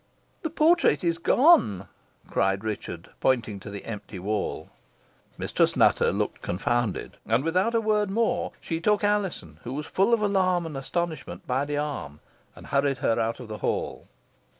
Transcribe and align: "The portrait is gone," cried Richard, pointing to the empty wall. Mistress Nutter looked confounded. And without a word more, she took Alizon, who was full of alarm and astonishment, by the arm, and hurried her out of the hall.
"The 0.41 0.49
portrait 0.49 1.03
is 1.03 1.19
gone," 1.19 1.87
cried 2.27 2.63
Richard, 2.63 3.11
pointing 3.19 3.59
to 3.59 3.69
the 3.69 3.85
empty 3.85 4.17
wall. 4.17 4.71
Mistress 5.37 5.75
Nutter 5.75 6.11
looked 6.11 6.41
confounded. 6.41 7.17
And 7.27 7.43
without 7.43 7.75
a 7.75 7.81
word 7.81 8.09
more, 8.09 8.51
she 8.59 8.81
took 8.81 9.03
Alizon, 9.03 9.59
who 9.63 9.73
was 9.73 9.85
full 9.85 10.11
of 10.11 10.21
alarm 10.23 10.65
and 10.65 10.75
astonishment, 10.75 11.45
by 11.45 11.65
the 11.65 11.77
arm, 11.77 12.19
and 12.55 12.65
hurried 12.65 12.97
her 12.97 13.19
out 13.19 13.39
of 13.39 13.47
the 13.47 13.59
hall. 13.59 14.07